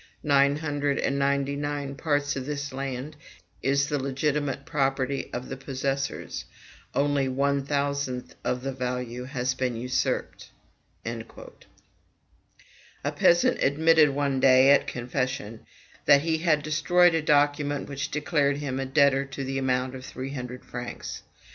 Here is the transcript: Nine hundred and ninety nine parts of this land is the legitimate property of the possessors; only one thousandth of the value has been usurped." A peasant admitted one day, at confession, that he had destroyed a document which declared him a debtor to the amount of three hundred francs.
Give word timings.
Nine 0.23 0.55
hundred 0.55 0.97
and 0.97 1.19
ninety 1.19 1.55
nine 1.55 1.93
parts 1.93 2.35
of 2.35 2.47
this 2.47 2.73
land 2.73 3.15
is 3.61 3.85
the 3.85 4.01
legitimate 4.01 4.65
property 4.65 5.29
of 5.31 5.47
the 5.47 5.55
possessors; 5.57 6.45
only 6.95 7.27
one 7.27 7.63
thousandth 7.63 8.33
of 8.43 8.63
the 8.63 8.71
value 8.73 9.25
has 9.25 9.53
been 9.53 9.75
usurped." 9.75 10.49
A 11.05 11.21
peasant 13.15 13.61
admitted 13.61 14.09
one 14.09 14.39
day, 14.39 14.71
at 14.71 14.87
confession, 14.87 15.67
that 16.05 16.21
he 16.21 16.39
had 16.39 16.63
destroyed 16.63 17.13
a 17.13 17.21
document 17.21 17.87
which 17.87 18.09
declared 18.09 18.57
him 18.57 18.79
a 18.79 18.87
debtor 18.87 19.25
to 19.25 19.43
the 19.43 19.59
amount 19.59 19.93
of 19.93 20.03
three 20.03 20.31
hundred 20.33 20.65
francs. 20.65 21.21